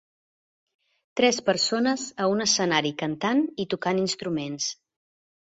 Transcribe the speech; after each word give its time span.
Tres 1.21 1.39
persones 1.49 2.07
a 2.25 2.31
un 2.37 2.41
escenari 2.47 2.95
cantant 3.05 3.47
i 3.65 3.69
tocant 3.75 4.03
instruments. 4.09 4.73